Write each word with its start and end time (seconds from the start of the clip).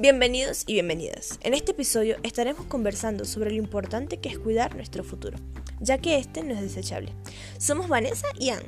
Bienvenidos 0.00 0.62
y 0.68 0.74
bienvenidas. 0.74 1.40
En 1.42 1.54
este 1.54 1.72
episodio 1.72 2.18
estaremos 2.22 2.66
conversando 2.66 3.24
sobre 3.24 3.50
lo 3.50 3.56
importante 3.56 4.18
que 4.18 4.28
es 4.28 4.38
cuidar 4.38 4.76
nuestro 4.76 5.02
futuro, 5.02 5.36
ya 5.80 5.98
que 5.98 6.18
este 6.18 6.44
no 6.44 6.54
es 6.54 6.60
desechable. 6.60 7.12
Somos 7.58 7.88
Vanessa 7.88 8.28
y 8.38 8.50
Ann. 8.50 8.62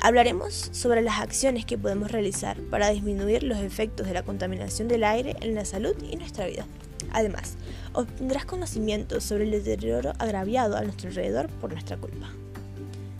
Hablaremos 0.00 0.70
sobre 0.72 1.02
las 1.02 1.20
acciones 1.20 1.66
que 1.66 1.76
podemos 1.76 2.10
realizar 2.10 2.58
para 2.70 2.88
disminuir 2.88 3.42
los 3.42 3.58
efectos 3.58 4.06
de 4.06 4.14
la 4.14 4.22
contaminación 4.22 4.88
del 4.88 5.04
aire 5.04 5.36
en 5.42 5.54
la 5.54 5.66
salud 5.66 5.94
y 6.02 6.16
nuestra 6.16 6.46
vida. 6.46 6.64
Además, 7.12 7.58
obtendrás 7.92 8.46
conocimientos 8.46 9.22
sobre 9.22 9.44
el 9.44 9.50
deterioro 9.50 10.14
agraviado 10.18 10.78
a 10.78 10.80
nuestro 10.80 11.10
alrededor 11.10 11.50
por 11.60 11.72
nuestra 11.72 11.98
culpa. 11.98 12.30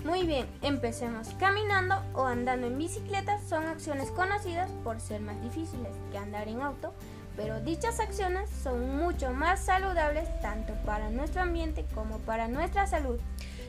Muy 0.03 0.27
bien, 0.27 0.47
empecemos. 0.63 1.29
Caminando 1.39 1.97
o 2.15 2.25
andando 2.25 2.69
en 2.69 2.79
bicicleta 2.79 3.39
son 3.47 3.67
acciones 3.67 4.11
conocidas 4.13 4.71
por 4.83 4.99
ser 4.99 5.21
más 5.21 5.43
difíciles 5.43 5.93
que 6.11 6.17
andar 6.17 6.49
en 6.49 6.63
auto, 6.63 6.95
pero 7.37 7.61
dichas 7.61 8.01
acciones 8.01 8.49
son 8.63 8.97
mucho 8.97 9.31
más 9.31 9.61
saludables 9.61 10.29
tanto 10.41 10.75
para 10.85 11.11
nuestro 11.11 11.43
ambiente 11.43 11.85
como 11.95 12.19
para 12.19 12.49
nuestra 12.49 12.87
salud. 12.87 13.19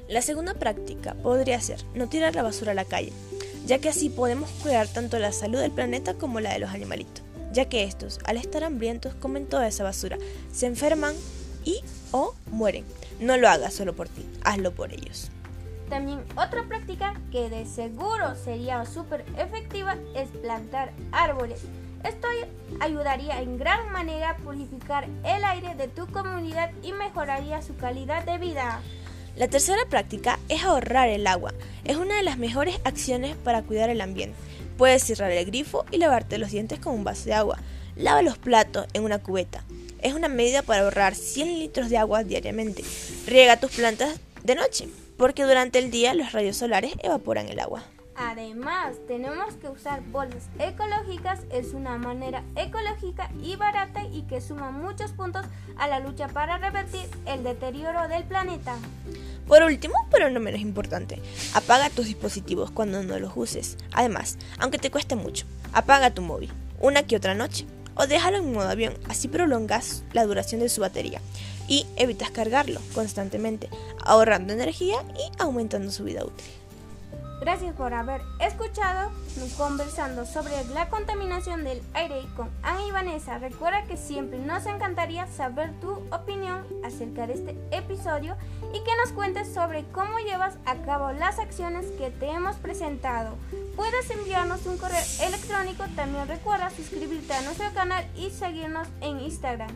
La 0.08 0.22
segunda 0.22 0.54
práctica 0.54 1.14
podría 1.16 1.62
ser 1.62 1.84
no 1.94 2.10
tirar 2.10 2.36
la 2.36 2.44
basura 2.44 2.72
a 2.72 2.76
la 2.76 2.86
calle, 2.86 3.14
ya 3.66 3.80
que 3.80 3.90
así 3.90 4.10
podemos 4.10 4.50
cuidar 4.62 4.88
tanto 4.88 5.20
la 5.20 5.32
salud 5.32 5.60
del 5.60 5.72
planeta 5.72 6.16
como 6.16 6.40
la 6.40 6.54
de 6.54 6.60
los 6.60 6.72
animalitos, 6.72 7.24
ya 7.54 7.66
que 7.66 7.84
estos, 7.84 8.20
al 8.26 8.38
estar 8.38 8.64
hambrientos, 8.64 9.14
comen 9.16 9.48
toda 9.48 9.68
esa 9.68 9.84
basura, 9.84 10.18
se 10.52 10.66
enferman 10.66 11.16
y 11.64 11.82
o 12.12 12.34
mueren. 12.52 12.86
No 13.20 13.38
lo 13.38 13.48
hagas 13.48 13.74
solo 13.74 13.94
por 13.94 14.10
ti, 14.10 14.26
hazlo 14.44 14.72
por 14.72 14.92
ellos. 14.92 15.30
También 15.90 16.24
otra 16.38 16.64
práctica 16.68 17.14
que 17.32 17.50
de 17.50 17.66
seguro 17.66 18.36
sería 18.36 18.86
súper 18.86 19.26
efectiva 19.38 19.98
es 20.16 20.30
plantar 20.30 20.94
árboles. 21.12 21.64
Esto 22.04 22.28
ayudaría 22.80 23.42
en 23.42 23.58
gran 23.58 23.92
manera 23.92 24.32
a 24.32 24.38
purificar 24.38 25.08
el 25.24 25.44
aire 25.44 25.76
de 25.76 25.88
tu 25.88 26.08
comunidad 26.08 26.72
y 26.82 26.94
mejoraría 26.94 27.62
su 27.62 27.76
calidad 27.76 28.24
de 28.26 28.38
vida. 28.38 28.82
La 29.36 29.48
tercera 29.48 29.86
práctica 29.90 30.40
es 30.50 30.64
ahorrar 30.64 31.10
el 31.10 31.26
agua. 31.28 31.54
Es 31.84 31.98
una 31.98 32.18
de 32.18 32.24
las 32.24 32.38
mejores 32.38 32.80
acciones 32.84 33.36
para 33.36 33.62
cuidar 33.62 33.90
el 33.90 34.02
ambiente. 34.02 34.38
Puedes 34.78 35.04
cerrar 35.04 35.32
el 35.32 35.46
grifo 35.46 35.86
y 35.92 35.98
lavarte 35.98 36.38
los 36.38 36.52
dientes 36.52 36.80
con 36.80 36.94
un 36.94 37.04
vaso 37.04 37.26
de 37.26 37.34
agua. 37.34 37.60
Lava 37.96 38.22
los 38.22 38.38
platos 38.38 38.88
en 38.94 39.04
una 39.04 39.20
cubeta. 39.20 39.64
Es 40.02 40.14
una 40.14 40.28
medida 40.28 40.64
para 40.64 40.82
ahorrar 40.82 41.16
100 41.16 41.60
litros 41.60 41.90
de 41.90 41.98
agua 41.98 42.24
diariamente. 42.24 42.84
Riega 43.28 43.60
tus 43.60 43.72
plantas 43.72 44.20
de 44.44 44.56
noche 44.56 44.88
porque 45.18 45.44
durante 45.44 45.78
el 45.78 45.92
día 45.92 46.16
los 46.16 46.32
rayos 46.32 46.58
solares 46.58 46.94
evaporan 47.04 47.48
el 47.48 47.60
agua. 47.60 47.84
Además, 48.16 48.98
tenemos 49.08 49.56
que 49.56 49.70
usar 49.70 50.02
bolsas 50.12 50.50
ecológicas, 50.60 51.40
es 51.50 51.74
una 51.74 51.98
manera 51.98 52.44
ecológica 52.56 53.30
y 53.42 53.56
barata 53.56 54.04
y 54.06 54.24
que 54.24 54.42
suma 54.42 54.72
muchos 54.72 55.12
puntos 55.12 55.46
a 55.78 55.88
la 55.88 56.00
lucha 56.00 56.28
para 56.28 56.58
revertir 56.58 57.08
el 57.26 57.44
deterioro 57.44 58.08
del 58.08 58.24
planeta. 58.24 58.76
Por 59.48 59.64
último, 59.64 59.96
pero 60.12 60.30
no 60.30 60.40
menos 60.40 60.62
importante, 60.62 61.22
apaga 61.54 61.90
tus 61.90 62.06
dispositivos 62.06 62.72
cuando 62.72 63.04
no 63.04 63.18
los 63.20 63.32
uses. 63.36 63.78
Además, 63.92 64.38
aunque 64.60 64.78
te 64.78 64.92
cueste 64.92 65.16
mucho, 65.16 65.46
apaga 65.74 66.12
tu 66.12 66.22
móvil 66.22 66.52
una 66.80 67.04
que 67.04 67.16
otra 67.16 67.36
noche 67.36 67.66
o 67.96 68.08
déjalo 68.08 68.38
en 68.38 68.54
modo 68.54 68.70
avión, 68.70 68.94
así 69.08 69.28
prolongas 69.28 70.04
la 70.14 70.26
duración 70.26 70.62
de 70.62 70.70
su 70.70 70.82
batería 70.82 71.22
y 71.68 71.86
evitas 71.96 72.32
cargarlo 72.32 72.82
constantemente, 72.94 73.70
ahorrando 74.04 74.54
energía 74.54 74.98
y 75.16 75.42
aumentando 75.42 75.92
su 75.92 76.04
vida 76.04 76.26
útil. 76.26 76.61
Gracias 77.42 77.74
por 77.74 77.92
haber 77.92 78.22
escuchado 78.40 79.12
conversando 79.58 80.28
sobre 80.28 80.64
la 80.76 80.90
contaminación 80.90 81.64
del 81.64 81.82
aire 81.96 82.28
con 82.36 82.52
Ana 82.62 82.86
y 82.86 82.92
Vanessa. 82.92 83.40
Recuerda 83.40 83.84
que 83.86 83.98
siempre 83.98 84.38
nos 84.38 84.68
encantaría 84.68 85.26
saber 85.26 85.74
tu 85.80 85.90
opinión 86.12 86.64
acerca 86.86 87.26
de 87.26 87.34
este 87.34 87.58
episodio 87.72 88.36
y 88.76 88.84
que 88.84 88.96
nos 89.04 89.12
cuentes 89.14 89.52
sobre 89.52 89.86
cómo 89.86 90.20
llevas 90.20 90.60
a 90.68 90.76
cabo 90.86 91.14
las 91.14 91.40
acciones 91.40 91.88
que 91.98 92.12
te 92.12 92.30
hemos 92.30 92.58
presentado. 92.58 93.36
Puedes 93.76 94.12
enviarnos 94.12 94.68
un 94.68 94.78
correo 94.78 95.04
electrónico, 95.24 95.86
también 95.96 96.28
recuerda 96.28 96.70
suscribirte 96.70 97.34
a 97.34 97.42
nuestro 97.42 97.74
canal 97.74 98.06
y 98.16 98.30
seguirnos 98.30 98.88
en 99.02 99.20
Instagram. 99.20 99.72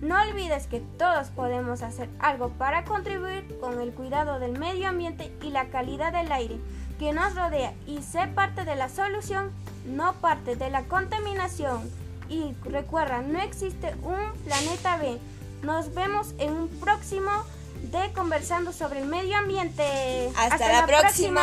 No 0.00 0.14
olvides 0.22 0.68
que 0.68 0.78
todos 0.96 1.30
podemos 1.30 1.82
hacer 1.82 2.08
algo 2.20 2.50
para 2.50 2.84
contribuir 2.84 3.58
con 3.58 3.80
el 3.80 3.92
cuidado 3.92 4.38
del 4.38 4.56
medio 4.56 4.86
ambiente 4.86 5.32
y 5.42 5.50
la 5.50 5.70
calidad 5.70 6.12
del 6.12 6.30
aire 6.30 6.60
que 6.98 7.12
nos 7.12 7.34
rodea 7.34 7.72
y 7.86 8.02
ser 8.02 8.34
parte 8.34 8.64
de 8.64 8.76
la 8.76 8.88
solución, 8.88 9.50
no 9.86 10.14
parte 10.14 10.56
de 10.56 10.70
la 10.70 10.82
contaminación. 10.84 11.90
Y 12.28 12.54
recuerda, 12.64 13.22
no 13.22 13.40
existe 13.40 13.94
un 14.02 14.18
planeta 14.44 14.96
B. 14.98 15.18
Nos 15.62 15.94
vemos 15.94 16.34
en 16.38 16.52
un 16.52 16.68
próximo 16.80 17.30
de 17.90 18.12
Conversando 18.12 18.72
sobre 18.72 19.00
el 19.00 19.06
Medio 19.06 19.36
Ambiente. 19.36 20.30
Hasta, 20.36 20.72
la, 20.72 20.86
próxima. 20.86 21.42